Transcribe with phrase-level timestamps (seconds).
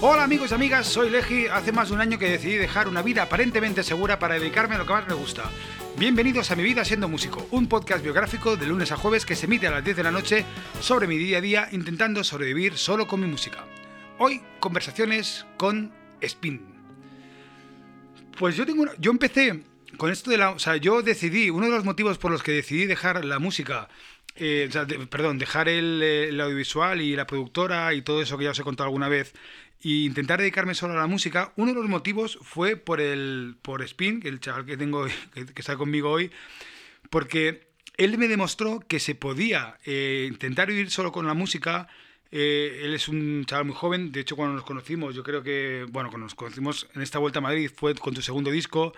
[0.00, 1.46] Hola amigos y amigas, soy Leji.
[1.46, 4.78] Hace más de un año que decidí dejar una vida aparentemente segura para dedicarme a
[4.78, 5.50] lo que más me gusta.
[5.96, 9.46] Bienvenidos a Mi Vida Siendo Músico, un podcast biográfico de lunes a jueves que se
[9.46, 10.44] emite a las 10 de la noche
[10.80, 13.64] sobre mi día a día intentando sobrevivir solo con mi música.
[14.18, 16.60] Hoy, conversaciones con Spin.
[18.38, 19.62] Pues yo tengo una- yo empecé
[19.96, 22.52] con esto de la, o sea, yo decidí, uno de los motivos por los que
[22.52, 23.88] decidí dejar la música,
[24.36, 28.42] eh, o sea, perdón, dejar eh, el audiovisual y la productora y todo eso que
[28.44, 29.32] ya os he contado alguna vez,
[29.84, 33.82] e intentar dedicarme solo a la música, uno de los motivos fue por el, por
[33.82, 36.30] Spin, el chaval que tengo, que, que está conmigo hoy,
[37.10, 41.88] porque él me demostró que se podía eh, intentar vivir solo con la música.
[42.32, 45.86] Eh, él es un chaval muy joven, de hecho cuando nos conocimos, yo creo que,
[45.90, 48.92] bueno, cuando nos conocimos en esta vuelta a Madrid fue con tu segundo disco,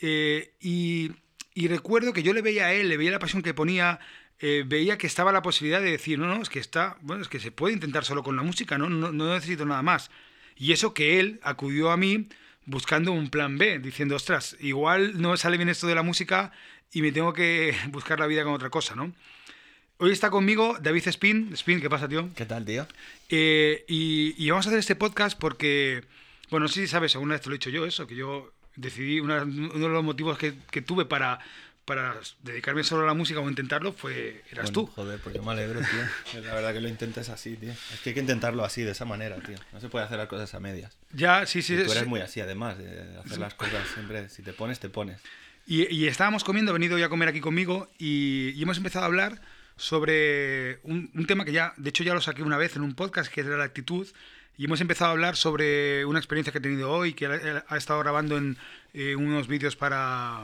[0.00, 1.12] eh, y,
[1.54, 4.00] y recuerdo que yo le veía a él, le veía la pasión que ponía,
[4.40, 7.28] eh, veía que estaba la posibilidad de decir, no, no, es que está, bueno, es
[7.28, 10.10] que se puede intentar solo con la música, no, no, no necesito nada más.
[10.56, 12.28] Y eso que él acudió a mí
[12.66, 16.52] buscando un plan B, diciendo, ostras, igual no me sale bien esto de la música
[16.92, 19.12] y me tengo que buscar la vida con otra cosa, ¿no?
[19.98, 21.50] Hoy está conmigo David Spin.
[21.54, 22.28] Spin, ¿qué pasa, tío?
[22.34, 22.86] ¿Qué tal, tío?
[23.28, 26.02] Eh, y, y vamos a hacer este podcast porque,
[26.50, 29.42] bueno, si sabes, alguna vez te lo he dicho yo, eso, que yo decidí, una-
[29.44, 31.38] uno de los motivos que, que tuve para,
[31.84, 34.86] para dedicarme solo a la música o intentarlo fue, eras Bueno, tú.
[34.86, 36.42] Joder, pues yo me alegro, tío.
[36.42, 37.72] La verdad que lo intentes así, tío.
[37.72, 39.56] Es que hay que intentarlo así, de esa manera, tío.
[39.72, 40.96] No se puede hacer las cosas a medias.
[41.12, 41.74] Ya, sí, sí.
[41.74, 41.96] Y tú sí.
[41.96, 44.28] eres muy así, además, de hacer las cosas siempre.
[44.28, 45.20] Si te pones, te pones.
[45.66, 49.04] Y, y estábamos comiendo, ha venido ya a comer aquí conmigo y, y hemos empezado
[49.04, 49.40] a hablar
[49.76, 52.94] sobre un, un tema que ya, de hecho ya lo saqué una vez en un
[52.94, 54.06] podcast, que era la actitud,
[54.56, 57.98] y hemos empezado a hablar sobre una experiencia que he tenido hoy, que ha, estado
[58.00, 58.56] grabando en
[58.92, 60.42] eh, unos vídeos para...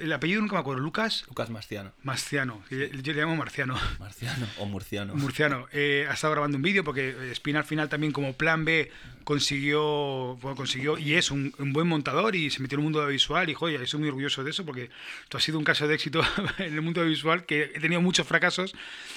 [0.00, 1.92] El apellido nunca me acuerdo, Lucas Lucas Marciano.
[2.04, 3.76] Marciano, que yo, yo le llamo Marciano.
[3.98, 5.14] Marciano o Murciano.
[5.16, 8.90] Murciano, eh, ha estado grabando un vídeo porque Spin al final también como plan B
[9.24, 13.06] consiguió, bueno, consiguió y es un, un buen montador y se metió en el mundo
[13.06, 14.90] visual y joder, estoy muy orgulloso de eso porque
[15.28, 16.22] tú has sido un caso de éxito
[16.58, 18.74] en el mundo visual que he tenido muchos fracasos,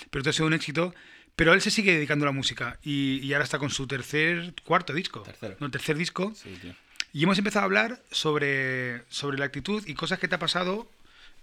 [0.10, 0.94] pero tú has sido un éxito.
[1.38, 4.54] Pero él se sigue dedicando a la música y, y ahora está con su tercer,
[4.66, 5.22] cuarto disco.
[5.22, 5.56] Tercero.
[5.62, 6.34] No, tercer disco.
[6.36, 6.74] Sí, tío.
[7.14, 10.90] Y hemos empezado a hablar sobre, sobre la actitud y cosas que te ha pasado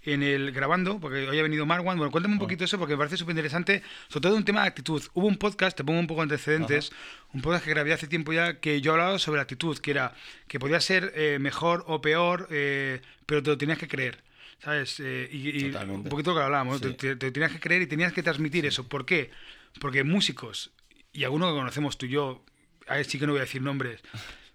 [0.03, 1.97] en el grabando, porque hoy ha venido Marwan.
[1.97, 4.67] Bueno, cuéntame un poquito eso porque me parece súper interesante, sobre todo un tema de
[4.67, 5.01] actitud.
[5.15, 6.91] Hubo un podcast, te pongo un poco antecedentes,
[7.33, 10.13] un podcast que grabé hace tiempo ya que yo hablaba sobre la actitud, que era
[10.47, 14.19] que podía ser eh, mejor o peor, eh, pero te lo tenías que creer.
[14.63, 14.99] ¿Sabes?
[14.99, 16.83] Eh, y, y un poquito lo que hablábamos, Sí.
[16.89, 18.87] te, te- te tenías que creer y tenías que transmitir eso.
[18.87, 19.31] ¿Por qué?
[19.79, 20.71] Porque músicos,
[21.11, 22.45] y algunos que conocemos tú y yo,
[22.87, 24.01] a sí que no voy a decir nombres,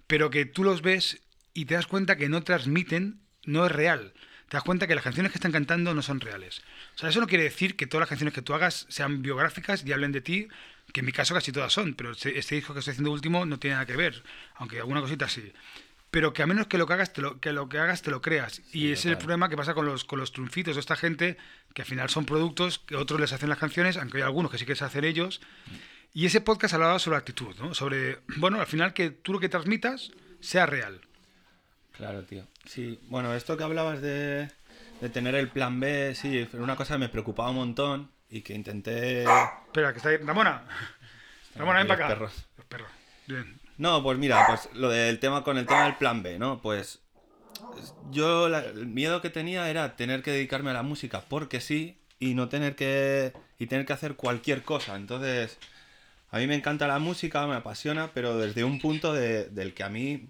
[0.07, 1.23] pero que tú los ves
[1.55, 4.13] y te das cuenta que no transmiten, no es real.
[4.49, 6.63] Te das cuenta que las canciones que están cantando no son reales.
[6.97, 9.85] O sea, eso no quiere decir que todas las canciones que tú hagas sean biográficas
[9.87, 10.49] y hablen de ti,
[10.93, 13.47] que en mi caso casi todas son, pero este, este disco que estoy haciendo último
[13.47, 14.23] no tiene nada que ver,
[14.57, 15.53] aunque alguna cosita sí.
[16.11, 18.11] Pero que a menos que lo que hagas te lo, que lo que hagas te
[18.11, 18.63] lo creas.
[18.73, 21.37] y ese es el problema que pasa con los, con los triunfitos de esta gente,
[21.73, 24.59] que al final son productos que otros les hacen las canciones, aunque hay algunos que
[24.59, 25.41] sí que se hacen ellos.
[26.13, 27.75] Y ese podcast hablaba sobre actitud, ¿no?
[27.75, 30.11] Sobre, bueno, al final que tú lo que transmitas
[30.41, 31.01] sea real.
[31.97, 32.47] Claro, tío.
[32.65, 34.49] Sí, bueno, esto que hablabas de,
[35.01, 38.43] de tener el plan B, sí, fue una cosa que me preocupaba un montón y
[38.43, 39.23] que intenté...
[39.23, 40.17] Espera, que está ahí.
[40.17, 40.65] Ramona.
[41.55, 42.15] Ramona, ven para acá.
[42.15, 42.47] perros.
[42.57, 42.91] Los perros.
[43.27, 43.61] Bien.
[43.81, 46.61] No, pues mira, pues lo del tema con el tema del plan B, ¿no?
[46.61, 47.01] Pues
[48.11, 51.97] yo la- el miedo que tenía era tener que dedicarme a la música porque sí
[52.19, 54.97] y no tener que y tener que hacer cualquier cosa.
[54.97, 55.57] Entonces,
[56.31, 59.83] a mí me encanta la música, me apasiona, pero desde un punto de- del que
[59.85, 60.29] a mí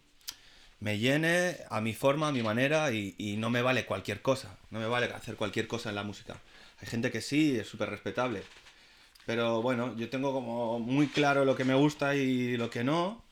[0.81, 4.56] me llene a mi forma, a mi manera y, y no me vale cualquier cosa.
[4.71, 6.37] No me vale hacer cualquier cosa en la música.
[6.81, 8.43] Hay gente que sí, es súper respetable.
[9.27, 13.22] Pero bueno, yo tengo como muy claro lo que me gusta y lo que no,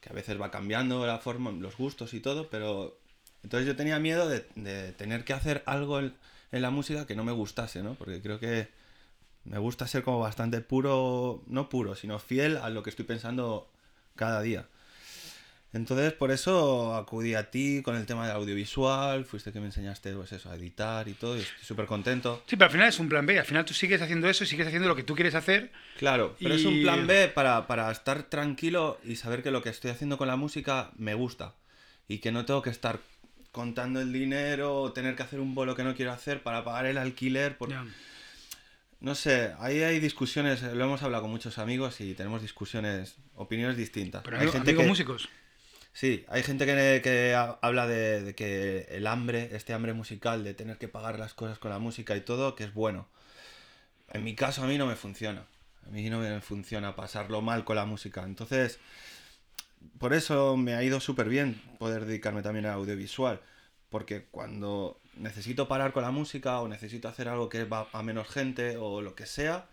[0.00, 2.98] que a veces va cambiando la forma, los gustos y todo, pero
[3.42, 4.40] entonces yo tenía miedo de,
[4.92, 6.14] tener que hacer algo en,
[6.52, 7.94] en la música que no me gustase, ¿no?
[7.94, 8.68] Porque creo que
[9.44, 13.70] me gusta ser como bastante puro, no puro, sino fiel a lo que estoy pensando
[14.14, 14.66] cada día.
[15.74, 20.14] Entonces, por eso acudí a ti con el tema del audiovisual, fuiste que me enseñaste
[20.14, 22.42] pues eso, a editar y todo, y estoy súper contento.
[22.46, 23.38] Sí, pero al final es un plan B.
[23.38, 25.70] Al final tú sigues haciendo eso y sigues haciendo lo que tú quieres hacer.
[25.98, 29.68] Claro, pero es un plan B para, para estar tranquilo y saber que lo que
[29.68, 31.54] estoy haciendo con la música me gusta.
[32.08, 33.00] Y que no tengo que estar
[33.52, 36.86] contando el dinero o tener que hacer un bolo que no quiero hacer para pagar
[36.86, 37.58] el alquiler.
[37.58, 37.68] Por...
[39.00, 43.76] No sé, ahí hay discusiones, lo hemos hablado con muchos amigos y tenemos discusiones, opiniones
[43.76, 44.22] distintas.
[44.24, 45.28] Pero hay amigo- gente amigos que, músicos.
[46.00, 50.44] Sí, hay gente que, que ha- habla de, de que el hambre, este hambre musical,
[50.44, 53.08] de tener que pagar las cosas con la música y todo, que es bueno.
[54.12, 55.44] En mi caso a mí no me funciona.
[55.86, 58.22] A mí no me funciona pasarlo mal con la música.
[58.24, 58.78] Entonces,
[59.98, 63.40] por eso me ha ido súper bien poder dedicarme también al audiovisual.
[63.90, 68.28] Porque cuando necesito parar con la música o necesito hacer algo que va a menos
[68.28, 69.66] gente o lo que sea,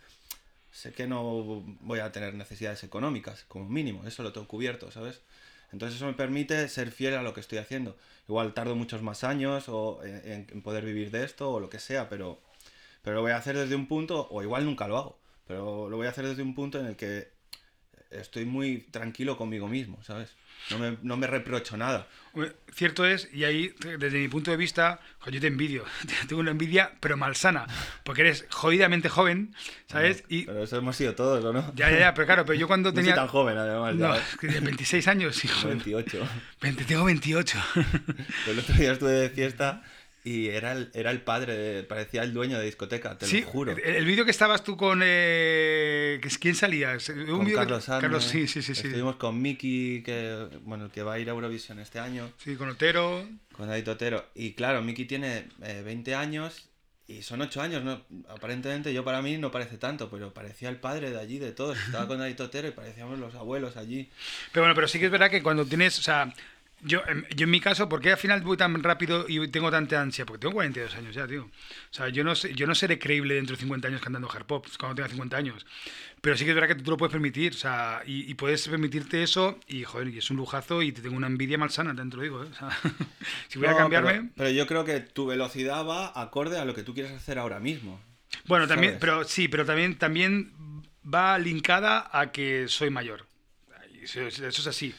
[0.71, 5.21] sé que no voy a tener necesidades económicas, como mínimo, eso lo tengo cubierto, ¿sabes?
[5.71, 7.95] Entonces eso me permite ser fiel a lo que estoy haciendo.
[8.27, 11.79] Igual tardo muchos más años o en, en poder vivir de esto o lo que
[11.79, 12.39] sea, pero,
[13.03, 15.17] pero lo voy a hacer desde un punto, o igual nunca lo hago,
[15.47, 17.34] pero lo voy a hacer desde un punto en el que
[18.19, 20.35] estoy muy tranquilo conmigo mismo, ¿sabes?
[20.71, 22.07] No me, no me reprocho nada.
[22.73, 24.99] Cierto es, y ahí, desde mi punto de vista,
[25.31, 25.85] yo te envidio.
[26.27, 27.67] Tengo una envidia, pero malsana.
[28.03, 29.55] Porque eres jodidamente joven,
[29.87, 30.23] ¿sabes?
[30.27, 30.45] y...
[30.45, 31.73] Pero eso hemos sido todos, ¿o no?
[31.75, 33.11] Ya, ya, ya, pero claro, pero yo cuando tenía.
[33.11, 33.95] No tan joven, además.
[33.95, 35.67] No, es que 26 años, hijo.
[35.67, 36.27] 28.
[36.61, 37.57] 20, tengo 28.
[37.73, 39.83] Pues el otro día estuve de fiesta
[40.25, 43.73] y era el, era el padre, parecía el dueño de discoteca, te lo juro.
[43.73, 45.01] El, el vídeo que estabas tú con.
[45.03, 47.07] Eh, ¿Quién salías?
[47.09, 48.71] Un con Carlos que, Carlos, sí, sí, sí.
[48.71, 52.31] Estuvimos con Miki, que, bueno, que va a ir a Eurovisión este año.
[52.43, 53.23] Sí, con Otero.
[53.51, 54.25] Con David Otero.
[54.33, 56.69] Y claro, Miki tiene eh, 20 años
[57.07, 58.03] y son 8 años, ¿no?
[58.27, 61.77] Aparentemente yo para mí no parece tanto, pero parecía el padre de allí, de todos.
[61.77, 64.09] Estaba con David Otero y parecíamos los abuelos allí.
[64.51, 66.33] Pero bueno, pero sí que es verdad que cuando tienes, o sea,
[66.85, 67.01] yo,
[67.35, 70.25] yo en mi caso, ¿por qué al final voy tan rápido y tengo tanta ansia?
[70.25, 71.43] Porque tengo 42 años ya, tío.
[71.43, 71.49] O
[71.93, 74.67] sea, yo no, sé, yo no seré creíble dentro de 50 años cantando hard pop,
[74.79, 75.65] cuando tenga 50 años.
[76.21, 78.35] Pero sí que es verdad que tú te lo puedes permitir, o sea, y, y
[78.35, 81.95] puedes permitirte eso, y joder, y es un lujazo, y te tengo una envidia malsana,
[81.95, 82.47] te lo digo, ¿eh?
[82.51, 82.69] O sea,
[83.47, 84.13] si voy no, a cambiarme...
[84.13, 87.39] Pero, pero, yo creo que tu velocidad va acorde a lo que tú quieres hacer
[87.39, 87.99] ahora mismo.
[88.45, 89.01] Bueno, también, ¿sabes?
[89.01, 90.53] pero sí, pero también, también
[91.03, 93.25] va linkada a que soy mayor.
[94.01, 94.93] Eso, eso es así.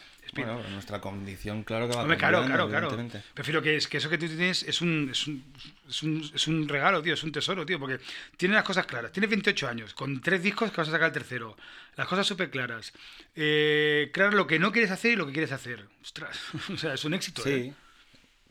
[0.44, 3.08] Bueno, nuestra condición, claro que va Hombre, claro, claro, claro.
[3.34, 5.44] Prefiero que, es, que eso que tú tienes es un, es, un,
[5.88, 7.98] es, un, es un regalo, tío, es un tesoro, tío, porque
[8.36, 9.12] tienes las cosas claras.
[9.12, 11.56] Tienes 28 años, con tres discos que vas a sacar el tercero.
[11.96, 12.92] Las cosas súper claras.
[13.34, 15.86] Eh, claro, lo que no quieres hacer y lo que quieres hacer.
[16.02, 16.38] Ostras,
[16.72, 17.42] o sea, es un éxito.
[17.42, 17.50] Sí.
[17.50, 17.74] ¿eh?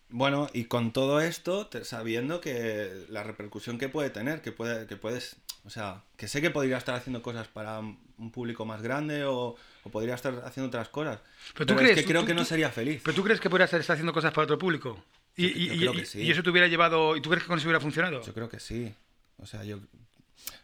[0.10, 4.96] Bueno, y con todo esto, sabiendo que la repercusión que puede tener, que, puede, que
[4.96, 5.36] puedes,
[5.66, 9.56] o sea, que sé que podría estar haciendo cosas para un público más grande o,
[9.84, 11.20] o podría estar haciendo otras cosas.
[11.54, 13.02] Pero, tú pero crees, es que creo tú, que no sería feliz.
[13.04, 15.04] Pero tú crees que podrías estar haciendo cosas para otro público.
[15.36, 16.22] Y, yo, yo y, creo y, que sí.
[16.22, 17.18] y, eso te hubiera llevado.
[17.18, 18.22] ¿Y tú crees que con eso hubiera funcionado?
[18.22, 18.94] Yo creo que sí.
[19.38, 19.80] O sea, yo.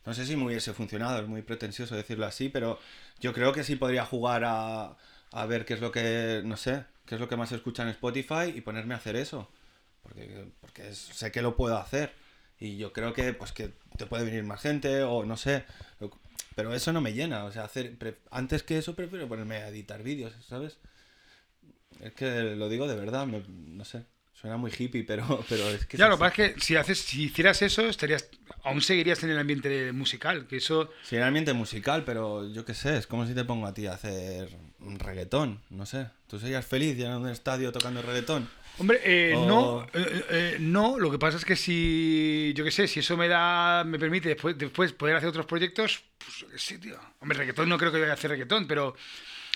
[0.06, 2.80] No sé si me hubiese funcionado, es muy pretencioso decirlo así, pero
[3.20, 4.96] yo creo que sí podría jugar a,
[5.32, 6.42] a ver qué es lo que.
[6.46, 9.16] No sé, qué es lo que más se escucha en Spotify y ponerme a hacer
[9.16, 9.50] eso.
[10.04, 12.14] Porque, porque sé que lo puedo hacer.
[12.62, 15.66] Y yo creo que, pues, que te puede venir más gente o no sé.
[16.56, 17.44] Pero eso no me llena.
[17.46, 17.98] O sea, hacer
[18.30, 20.78] antes que eso prefiero ponerme a editar vídeos, ¿sabes?
[22.02, 24.06] Es que lo digo de verdad, me, no sé.
[24.42, 25.98] Suena muy hippie, pero, pero es que...
[25.98, 28.28] Ya, lo que pasa es que si, haces, si hicieras eso, estarías
[28.64, 30.90] aún seguirías en el ambiente musical, que eso...
[31.04, 33.74] Sí, en el ambiente musical, pero yo qué sé, es como si te pongo a
[33.74, 34.50] ti a hacer
[34.80, 36.08] un reggaetón, no sé.
[36.28, 38.50] ¿Tú serías feliz ya en un estadio tocando reggaetón?
[38.80, 39.46] Hombre, eh, o...
[39.46, 43.16] no, eh, eh, no, lo que pasa es que si, yo qué sé, si eso
[43.18, 46.98] me da, me permite después, después poder hacer otros proyectos, pues sí, tío.
[47.20, 48.96] Hombre, reggaetón no creo que vaya a hacer reggaetón, pero...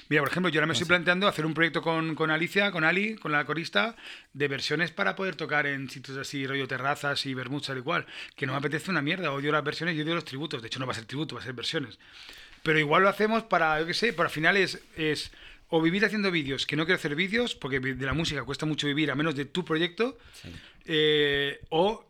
[0.10, 0.90] Mira, por ejemplo, yo ahora me estoy sé.
[0.90, 3.96] planteando hacer un proyecto con, con, Alicia, con Ali, con la corista,
[4.34, 8.06] de versiones para poder tocar en sitios así, rollo terrazas y bermudas, tal y cual.
[8.36, 10.62] Que no me apetece una mierda, odio las versiones y odio los tributos.
[10.62, 11.98] De hecho, no va a ser tributo, va a ser versiones.
[12.64, 15.32] Pero igual lo hacemos para, yo qué sé, para al final es, es
[15.70, 18.88] o vivir haciendo vídeos, que no quiero hacer vídeos, porque de la música cuesta mucho
[18.88, 20.50] vivir, a menos de tu proyecto, sí.
[20.86, 22.06] eh, o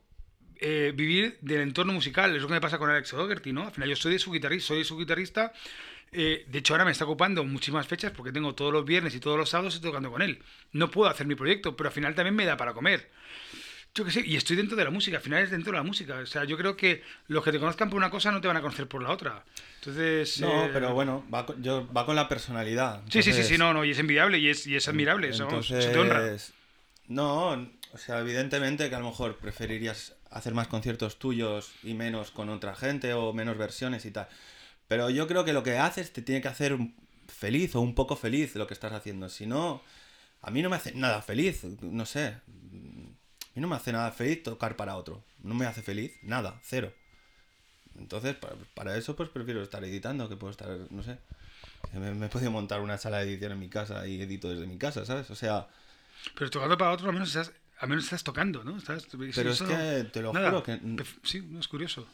[0.59, 2.35] eh, vivir del entorno musical.
[2.35, 3.65] Es lo que me pasa con Alex O'Dougherty, ¿no?
[3.65, 5.51] Al final yo soy de su guitarrista, soy su guitarrista
[6.17, 9.19] eh, de hecho, ahora me está ocupando muchísimas fechas porque tengo todos los viernes y
[9.19, 10.39] todos los sábados estoy tocando con él.
[10.71, 13.09] No puedo hacer mi proyecto, pero al final también me da para comer.
[13.93, 15.83] Yo qué sé, y estoy dentro de la música, al final es dentro de la
[15.83, 16.15] música.
[16.15, 18.57] O sea, yo creo que los que te conozcan por una cosa no te van
[18.57, 19.43] a conocer por la otra.
[19.79, 20.39] Entonces.
[20.39, 20.69] No, eh...
[20.71, 22.95] pero bueno, va con, yo, va con la personalidad.
[22.95, 23.25] Entonces...
[23.25, 25.29] Sí, sí, sí, sí, no, no, y es envidiable y es, y es admirable.
[25.29, 26.33] Entonces, eso, se te honra.
[27.07, 32.29] No, o sea, evidentemente que a lo mejor preferirías hacer más conciertos tuyos y menos
[32.29, 34.27] con otra gente o menos versiones y tal.
[34.89, 36.77] Pero yo creo que lo que haces te tiene que hacer
[37.29, 39.29] feliz o un poco feliz lo que estás haciendo.
[39.29, 39.81] Si no,
[40.41, 42.25] a mí no me hace nada feliz, no sé.
[42.27, 42.41] A
[43.55, 45.23] mí no me hace nada feliz tocar para otro.
[45.41, 46.91] No me hace feliz, nada, cero.
[47.97, 51.17] Entonces, para, para eso, pues prefiero estar editando, que puedo estar, no sé.
[51.93, 54.67] Me, me he podido montar una sala de edición en mi casa y edito desde
[54.67, 55.29] mi casa, ¿sabes?
[55.29, 55.69] O sea.
[56.37, 58.77] Pero tocando para otro, al menos estás, al menos estás tocando, ¿no?
[58.77, 60.49] Estás, pero es que te lo nada.
[60.49, 60.79] juro que.
[61.23, 62.07] Sí, no es curioso.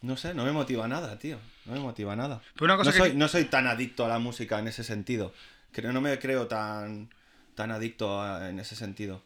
[0.00, 1.38] No sé, no me motiva nada, tío.
[1.66, 2.40] No me motiva nada.
[2.54, 3.16] Pero una cosa no, soy, que...
[3.16, 5.32] no soy tan adicto a la música en ese sentido.
[5.72, 7.10] Creo, no me creo tan,
[7.56, 9.22] tan adicto a, en ese sentido.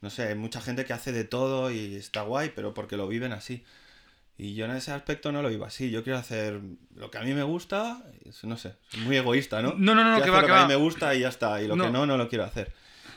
[0.00, 3.08] No sé, hay mucha gente que hace de todo y está guay, pero porque lo
[3.08, 3.62] viven así.
[4.38, 5.90] Y yo en ese aspecto no lo iba así.
[5.90, 6.60] Yo quiero hacer
[6.94, 8.02] lo que a mí me gusta,
[8.42, 9.74] no sé, soy muy egoísta, ¿no?
[9.76, 10.66] No, no, no, Quiero que hacer va, lo que que a va.
[10.66, 11.62] mí me gusta y ya está.
[11.62, 11.84] Y lo No.
[11.84, 12.72] que no, no lo quiero hacer.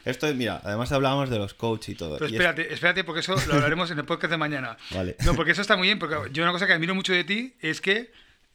[0.06, 2.18] Esto es, mira, además hablábamos de los coach y todo.
[2.18, 4.78] Pero y es- espérate, espérate, porque eso lo hablaremos en el podcast de mañana.
[4.92, 5.16] Vale.
[5.26, 7.54] No, porque eso está muy bien, porque yo una cosa que admiro mucho de ti
[7.62, 8.12] es que,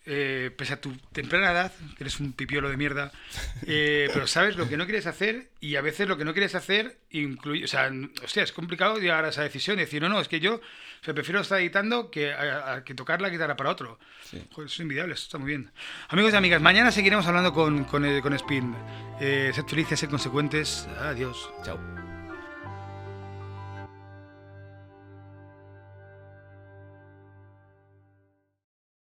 [0.06, 3.10] eh, pese a tu temprana edad, que eres un pipiolo de mierda,
[3.66, 6.54] eh, pero sabes lo que no quieres hacer y a veces lo que no quieres
[6.54, 7.90] hacer incluye, o sea,
[8.22, 11.04] hostia, es complicado llegar a esa decisión y decir, no, no, es que yo o
[11.04, 13.98] sea, prefiero estar editando que, a- a que tocar la guitarra para otro.
[14.22, 14.42] Sí.
[14.52, 15.70] Joder, eso es invidiable, eso está muy bien.
[16.08, 18.74] Amigos y amigas, mañana seguiremos hablando con, con, con Spin.
[19.20, 20.88] Eh, sed felices, sed consecuentes.
[21.00, 21.50] Adiós.
[21.64, 22.13] Chao.